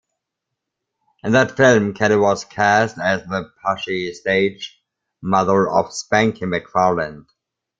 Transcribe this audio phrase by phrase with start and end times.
[1.23, 4.81] In that film, Kelly was cast as the pushy stage
[5.21, 7.27] mother of Spanky McFarland.